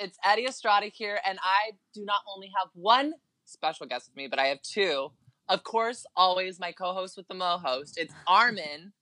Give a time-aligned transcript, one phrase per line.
[0.00, 3.12] It's Eddie Estrada here, and I do not only have one
[3.44, 5.12] special guest with me, but I have two.
[5.46, 7.98] Of course, always my co-host with the Mo host.
[7.98, 8.92] It's Armin,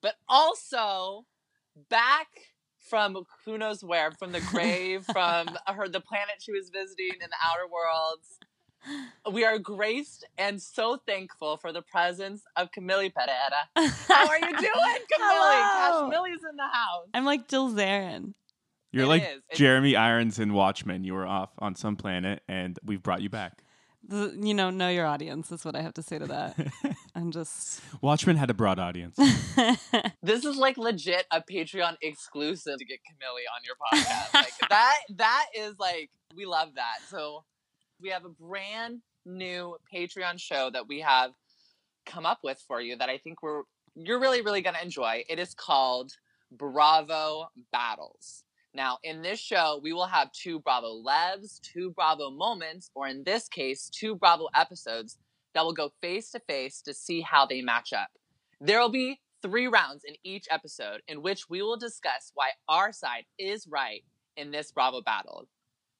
[0.00, 1.26] but also
[1.90, 2.28] back
[2.78, 7.20] from who knows where, from the grave, from uh, her the planet she was visiting
[7.22, 8.38] in the outer worlds.
[9.30, 13.90] We are graced and so thankful for the presence of Camille Pereira.
[14.08, 16.00] How are you doing, Camille?
[16.04, 17.08] Camille's in the house.
[17.12, 18.32] I'm like Jill Zarin.
[18.92, 19.28] You're It like is.
[19.28, 21.04] It's- Jeremy Irons in Watchmen.
[21.04, 23.62] You were off on some planet, and we've brought you back.
[24.08, 26.56] The, you know, know your audience is what I have to say to that.
[27.16, 27.80] I'm just.
[28.00, 29.18] Watchmen had a broad audience.
[30.22, 34.34] This is like legit a Patreon exclusive to get Camille on your podcast.
[34.34, 36.98] Like that that is like we love that.
[37.08, 37.44] So
[38.00, 41.30] we have a brand new Patreon show that we have
[42.06, 43.62] come up with for you that I think we're
[43.94, 45.24] you're really really going to enjoy.
[45.28, 46.12] It is called
[46.50, 48.42] Bravo Battles.
[48.76, 53.24] Now, in this show, we will have two Bravo Levs, two Bravo moments, or in
[53.24, 55.16] this case, two Bravo episodes
[55.54, 58.10] that will go face to face to see how they match up.
[58.60, 62.92] There will be three rounds in each episode in which we will discuss why our
[62.92, 64.04] side is right
[64.36, 65.48] in this Bravo battle.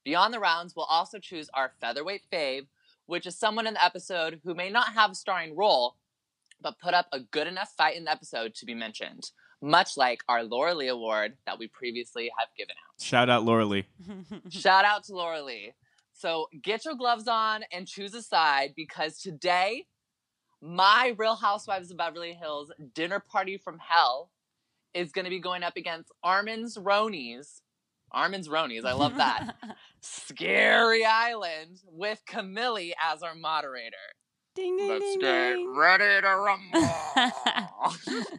[0.05, 2.67] Beyond the rounds, we'll also choose our featherweight fave,
[3.07, 5.97] which is someone in the episode who may not have a starring role,
[6.61, 9.31] but put up a good enough fight in the episode to be mentioned,
[9.67, 13.03] much like our Laura Lee Award that we previously have given out.
[13.03, 13.85] Shout out Laura Lee.
[14.49, 15.73] Shout out to Laura Lee.
[16.13, 19.87] So get your gloves on and choose a side because today,
[20.63, 24.31] my Real Housewives of Beverly Hills dinner party from hell
[24.95, 27.61] is going to be going up against Armin's Ronies.
[28.13, 29.57] Armin's Ronies, I love that.
[30.01, 33.97] Scary Island with Camille as our moderator.
[34.55, 35.75] ding ding Let's ding get ding.
[35.77, 36.29] ready to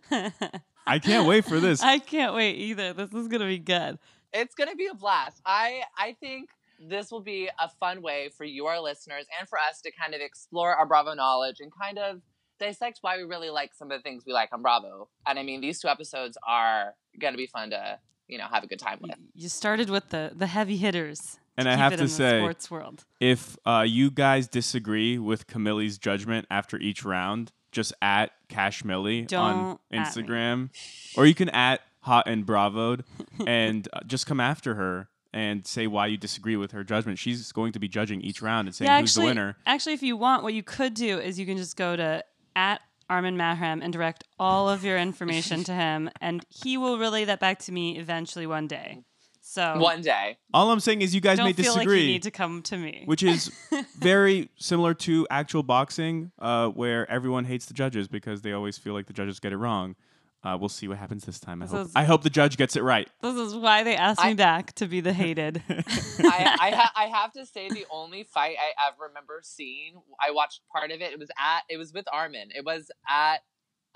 [0.10, 0.62] rumble.
[0.88, 1.82] I can't wait for this.
[1.84, 2.94] I can't wait either.
[2.94, 4.00] This is gonna be good.
[4.34, 5.42] it's gonna be a blast.
[5.46, 9.58] I I think this will be a fun way for you, our listeners, and for
[9.58, 12.22] us to kind of explore our Bravo knowledge and kind of
[12.60, 15.10] dissect why we really like some of the things we like on Bravo.
[15.28, 18.68] And I mean, these two episodes are gonna be fun to you know have a
[18.68, 19.12] good time with.
[19.34, 21.40] You started with the the heavy hitters.
[21.60, 23.04] And I have to say- sports world.
[23.20, 29.22] if uh, you guys disagree with Camille's judgment after each round, just at Cash Millie
[29.22, 30.24] on Don't at me.
[30.24, 30.70] Instagram,
[31.16, 33.04] or you can at Hot and Bravoed,
[33.46, 37.20] and uh, just come after her and say why you disagree with her judgment.
[37.20, 39.58] She's going to be judging each round and saying who's actually, the winner.
[39.68, 42.24] actually, if you want, what you could do is you can just go to
[42.56, 47.26] at Armin Mahram and direct all of your information to him, and he will relay
[47.26, 49.04] that back to me eventually one day.
[49.50, 51.96] So One day, All I'm saying is you guys don't may feel disagree.
[51.96, 53.04] like you need to come to me.
[53.06, 53.50] which is
[53.98, 58.94] very similar to actual boxing, uh, where everyone hates the judges because they always feel
[58.94, 59.96] like the judges get it wrong.
[60.44, 61.62] Uh, we'll see what happens this time.
[61.62, 63.08] I This hope, is- I hope the judge gets it right.
[63.22, 65.64] this is why they asked me back to be the hated.
[65.70, 69.94] I I, ha- I have to say the only fight I ever remember seeing.
[70.22, 71.14] I watched part of it.
[71.14, 72.50] It was at it was with Armin.
[72.54, 73.38] It was at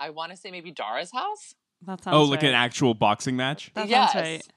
[0.00, 1.54] I want to say maybe Dara's house.
[1.86, 2.48] That sounds oh, like right.
[2.48, 3.70] an actual boxing match.
[3.74, 4.12] That Yes.
[4.12, 4.48] sounds right.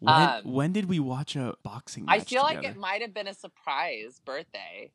[0.00, 3.12] When, Um, when did we watch a boxing match I feel like it might have
[3.14, 4.90] been a surprise birthday.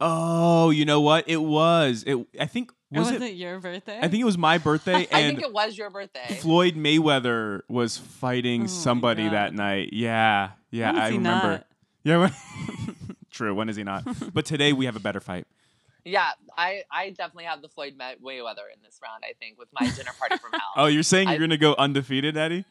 [0.00, 1.28] Oh, you know what?
[1.28, 2.04] It was.
[2.06, 2.26] It.
[2.38, 3.22] I think was was it?
[3.22, 3.98] it your birthday?
[4.02, 6.38] I think it was my birthday, I think it was your birthday.
[6.40, 9.90] Floyd Mayweather was fighting Oh somebody that night.
[9.92, 11.48] Yeah, yeah, When is I he remember.
[11.48, 11.66] not?
[12.06, 12.28] Yeah,
[13.30, 13.54] true.
[13.54, 14.04] When is he not?
[14.34, 15.46] but today we have a better fight.
[16.04, 19.24] Yeah, I, I definitely have the Floyd Mayweather in this round.
[19.24, 20.60] I think with my dinner party from hell.
[20.76, 22.66] Oh, you're saying I- you're gonna go undefeated, Eddie?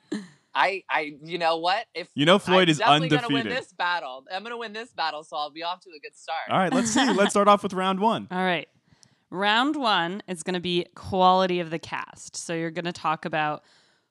[0.55, 1.85] I, I, you know what?
[1.95, 3.45] If You know Floyd I'm is definitely gonna undefeated.
[3.45, 4.25] win this battle.
[4.31, 6.49] I'm gonna win this battle, so I'll be off to a good start.
[6.49, 7.09] All right, let's see.
[7.11, 8.27] let's start off with round one.
[8.31, 8.67] All right.
[9.29, 12.35] Round one is going to be quality of the cast.
[12.35, 13.63] So you're going to talk about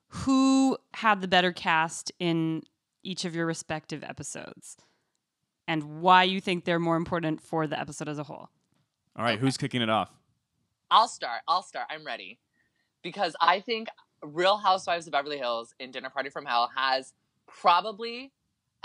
[0.08, 2.64] who had the better cast in
[3.04, 4.76] each of your respective episodes
[5.68, 8.50] and why you think they're more important for the episode as a whole.
[9.14, 10.10] All right, who's kicking it off?
[10.90, 11.42] I'll start.
[11.46, 11.86] I'll start.
[11.88, 12.40] I'm ready.
[13.04, 13.90] Because I think
[14.22, 17.12] Real Housewives of Beverly Hills in Dinner Party from Hell has
[17.46, 18.32] probably,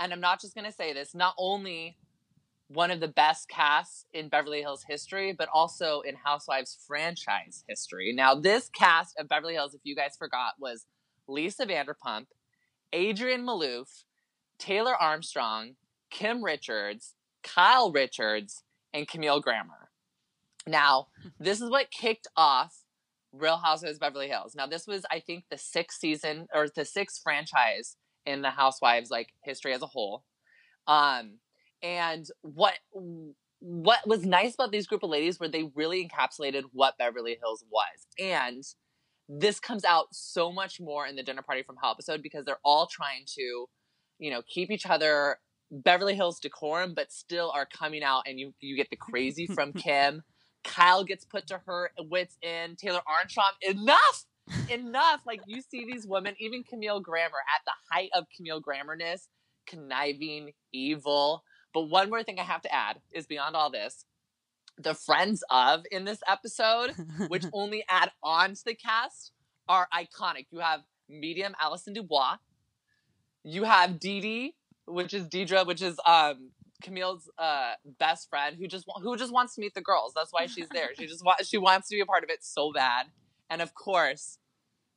[0.00, 1.96] and I'm not just going to say this, not only
[2.68, 8.12] one of the best casts in Beverly Hills history, but also in Housewives franchise history.
[8.14, 10.84] Now, this cast of Beverly Hills, if you guys forgot, was
[11.26, 12.26] Lisa Vanderpump,
[12.94, 14.04] Adrienne Maloof,
[14.58, 15.76] Taylor Armstrong,
[16.10, 19.90] Kim Richards, Kyle Richards, and Camille Grammer.
[20.66, 21.08] Now,
[21.38, 22.84] this is what kicked off
[23.32, 24.54] Real Housewives of Beverly Hills.
[24.54, 27.96] Now, this was, I think, the sixth season or the sixth franchise
[28.26, 30.24] in the Housewives like history as a whole.
[30.86, 31.38] Um,
[31.82, 32.74] and what
[33.60, 37.64] what was nice about these group of ladies were they really encapsulated what Beverly Hills
[37.70, 38.64] was, and
[39.28, 42.60] this comes out so much more in the dinner party from hell episode because they're
[42.64, 43.66] all trying to,
[44.18, 45.38] you know, keep each other
[45.70, 49.72] Beverly Hills decorum, but still are coming out, and you you get the crazy from
[49.74, 50.22] Kim.
[50.64, 52.76] Kyle gets put to her wits in.
[52.76, 54.24] Taylor Armstrong, enough,
[54.70, 55.20] enough.
[55.26, 59.28] Like you see these women, even Camille Grammer at the height of Camille Grammerness,
[59.66, 61.42] conniving, evil.
[61.72, 64.04] But one more thing I have to add is beyond all this,
[64.78, 66.94] the friends of in this episode,
[67.28, 69.32] which only add on to the cast,
[69.68, 70.46] are iconic.
[70.50, 72.36] You have medium Allison Dubois.
[73.44, 74.54] You have Dee Dee,
[74.86, 76.50] which is Deidre, which is um
[76.82, 80.12] Camille's uh best friend who just who just wants to meet the girls.
[80.14, 80.90] That's why she's there.
[80.96, 83.06] She just wants she wants to be a part of it so bad.
[83.50, 84.38] And of course,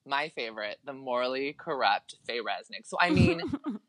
[0.05, 2.85] my favorite, the morally corrupt Faye Resnick.
[2.85, 3.41] So I mean,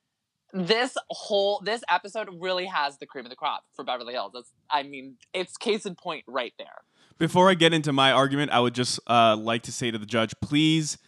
[0.52, 4.32] this whole this episode really has the cream of the crop for Beverly Hills.
[4.34, 6.84] That's I mean, it's case in point right there.
[7.18, 10.06] Before I get into my argument, I would just uh, like to say to the
[10.06, 10.98] judge, please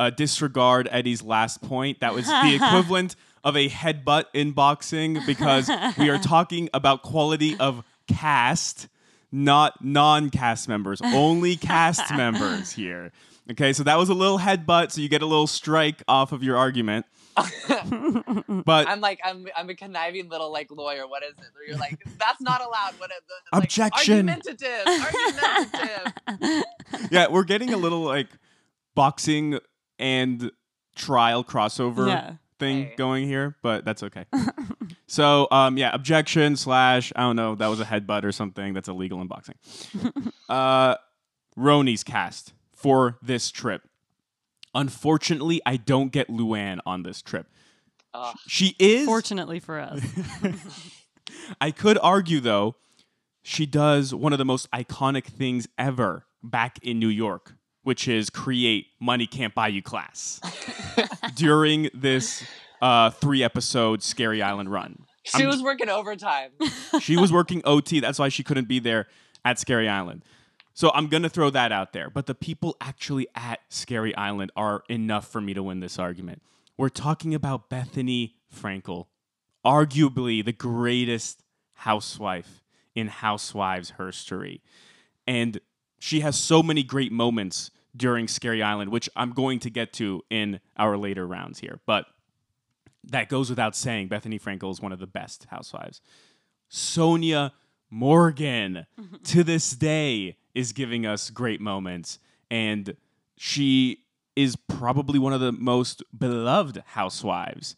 [0.00, 2.00] uh, disregard Eddie's last point.
[2.00, 7.56] That was the equivalent of a headbutt in boxing because we are talking about quality
[7.58, 8.88] of cast,
[9.32, 11.00] not non-cast members.
[11.02, 13.12] Only cast members here.
[13.50, 16.42] Okay, so that was a little headbutt, so you get a little strike off of
[16.42, 17.06] your argument.
[17.36, 21.06] but I'm like I'm I'm a conniving little like lawyer.
[21.06, 21.44] What is it?
[21.54, 22.94] Where You're like that's not allowed.
[22.98, 24.28] What is the, like, Objection.
[24.28, 24.86] argumentative.
[24.86, 26.64] Argumentative.
[27.10, 28.28] yeah, we're getting a little like
[28.94, 29.58] boxing
[29.98, 30.50] and
[30.96, 32.32] trial crossover Yeah.
[32.60, 32.94] Thing Hey.
[32.96, 34.26] going here, but that's okay.
[35.08, 38.88] so, um, yeah, objection slash I don't know, that was a headbutt or something that's
[38.88, 39.56] illegal in boxing.
[40.48, 40.94] uh,
[41.58, 43.82] Roni's cast for this trip.
[44.74, 47.48] Unfortunately, I don't get Luann on this trip.
[48.14, 48.36] Ugh.
[48.46, 50.00] She is Fortunately for us.
[51.60, 52.76] I could argue, though,
[53.42, 58.30] she does one of the most iconic things ever back in New York, which is
[58.30, 60.40] create Money Can't Buy You class
[61.34, 62.44] during this
[62.82, 65.04] uh, three episode Scary Island run.
[65.22, 66.50] She I'm- was working overtime.
[67.00, 68.00] She was working OT.
[68.00, 69.06] That's why she couldn't be there
[69.44, 70.24] at Scary Island.
[70.74, 72.10] So I'm going to throw that out there.
[72.10, 76.42] But the people actually at Scary Island are enough for me to win this argument.
[76.76, 79.06] We're talking about Bethenny Frankel,
[79.64, 81.42] arguably the greatest
[81.74, 82.62] housewife
[82.94, 84.62] in Housewives history.
[85.26, 85.60] And
[85.98, 90.22] she has so many great moments during Scary Island, which I'm going to get to
[90.30, 91.80] in our later rounds here.
[91.86, 92.06] But
[93.04, 94.08] that goes without saying.
[94.08, 96.00] Bethenny Frankel is one of the best housewives.
[96.70, 97.52] Sonja
[97.90, 98.86] Morgan
[99.24, 102.18] to this day is giving us great moments
[102.50, 102.96] and
[103.36, 104.04] she
[104.36, 107.76] is probably one of the most beloved housewives.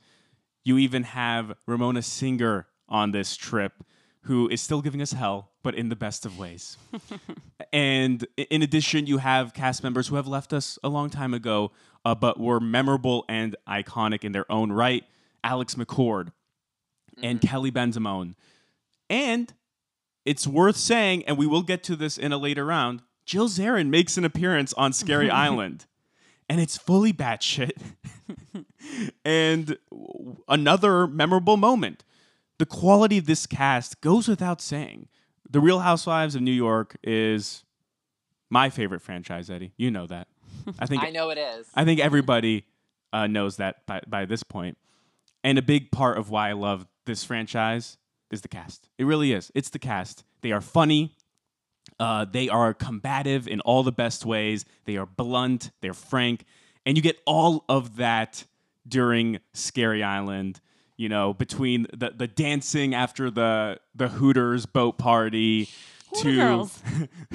[0.64, 3.84] You even have Ramona Singer on this trip
[4.22, 6.76] who is still giving us hell but in the best of ways.
[7.72, 11.70] and in addition you have cast members who have left us a long time ago
[12.04, 15.04] uh, but were memorable and iconic in their own right.
[15.44, 16.32] Alex McCord
[17.22, 18.34] and Kelly Bensimon.
[19.10, 19.52] And
[20.24, 23.88] it's worth saying, and we will get to this in a later round, Jill Zarin
[23.88, 25.86] makes an appearance on Scary Island.
[26.48, 27.72] And it's fully batshit.
[29.24, 29.76] and
[30.48, 32.04] another memorable moment.
[32.62, 35.08] The quality of this cast goes without saying.
[35.50, 37.64] The Real Housewives of New York is
[38.50, 39.72] my favorite franchise, Eddie.
[39.76, 40.28] You know that.
[40.78, 41.66] I think I know it is.
[41.74, 42.66] I think everybody
[43.12, 44.78] uh, knows that by, by this point.
[45.42, 47.98] And a big part of why I love this franchise
[48.30, 48.88] is the cast.
[48.96, 49.50] It really is.
[49.56, 50.22] It's the cast.
[50.42, 51.16] They are funny.
[51.98, 54.64] Uh, they are combative in all the best ways.
[54.84, 55.72] They are blunt.
[55.80, 56.44] They're frank.
[56.86, 58.44] And you get all of that
[58.86, 60.60] during Scary Island.
[61.02, 65.68] You know, between the, the dancing after the the Hooters boat party,
[66.18, 66.70] to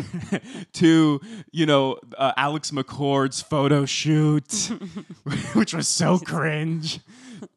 [0.71, 1.19] to
[1.51, 4.71] you know uh, Alex McCord's photo shoot,
[5.53, 7.01] which was so cringe.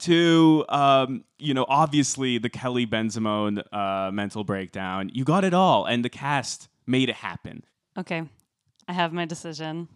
[0.00, 5.12] To um, you know, obviously the Kelly Bensimon uh, mental breakdown.
[5.14, 7.62] You got it all, and the cast made it happen.
[7.96, 8.24] Okay.
[8.88, 9.86] I have my decision.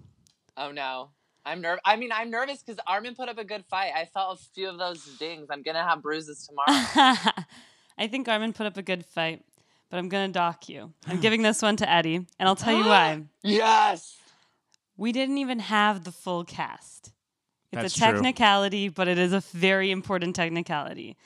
[0.57, 1.09] Oh no.
[1.47, 1.81] I'm nervous.
[1.85, 3.93] I mean, I'm nervous because Armin put up a good fight.
[3.95, 5.49] I felt a few of those dings.
[5.51, 7.17] I'm gonna have bruises tomorrow.
[7.99, 9.45] I think Armin put up a good fight,
[9.91, 10.93] but I'm going to dock you.
[11.07, 13.23] I'm giving this one to Eddie, and I'll tell you why.
[13.43, 14.17] yes.
[14.97, 17.13] We didn't even have the full cast.
[17.73, 18.13] It's That's a true.
[18.13, 21.17] technicality, but it is a very important technicality.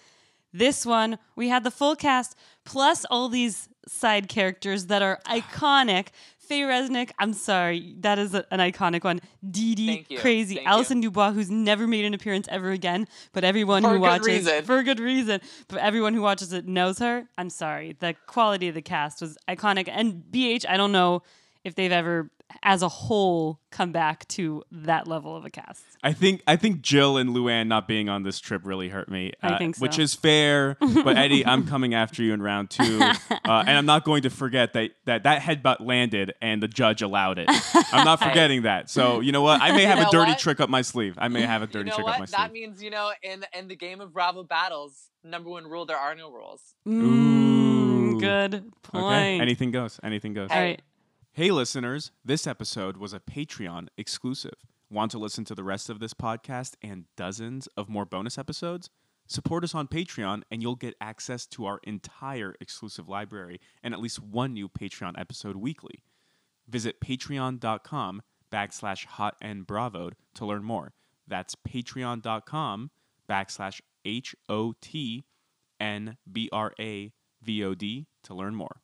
[0.52, 2.34] This one, we had the full cast
[2.64, 6.08] plus all these side characters that are iconic.
[6.48, 9.20] Faye Resnick, I'm sorry, that is a- an iconic one.
[9.48, 10.54] Dee Dee, crazy.
[10.56, 10.72] Thank you.
[10.72, 14.64] Allison Dubois, who's never made an appearance ever again, but everyone For who watches reason.
[14.64, 17.28] for a good reason, but everyone who watches it knows her.
[17.36, 19.88] I'm sorry, the quality of the cast was iconic.
[19.92, 21.22] And BH, I don't know
[21.64, 22.30] if they've ever
[22.62, 25.82] as a whole come back to that level of a cast.
[26.02, 29.32] I think I think Jill and Luann not being on this trip really hurt me.
[29.42, 29.82] I uh, think so.
[29.82, 30.76] which is fair.
[31.08, 34.30] But Eddie, I'm coming after you in round two, uh, and I'm not going to
[34.30, 37.48] forget that that that headbutt landed and the judge allowed it.
[37.92, 38.90] I'm not forgetting that.
[38.90, 39.60] So you know what?
[39.62, 40.38] I may have You a dirty what?
[40.38, 41.14] trick up my sleeve.
[41.18, 42.38] I may have a You dirty know trick up my sleeve.
[42.38, 45.98] That means you know in in the game of Bravo battles, number one rule: there
[45.98, 46.74] are no rules.
[46.86, 48.20] Mm, Ooh.
[48.20, 49.04] good point.
[49.04, 50.00] okay, anything goes.
[50.02, 50.50] Anything goes.
[50.50, 50.80] All right.
[51.38, 54.56] Hey, listeners, this episode was a Patreon exclusive.
[54.90, 58.90] Want to listen to the rest of this podcast and dozens of more bonus episodes?
[59.28, 64.00] Support us on Patreon, and you'll get access to our entire exclusive library and at
[64.00, 66.02] least one new Patreon episode weekly.
[66.66, 70.92] Visit patreon.com backslash hot and bravo to learn more.
[71.28, 72.90] That's patreon.com
[73.30, 75.24] backslash H O T
[75.78, 78.74] N B R A V O D to learn more.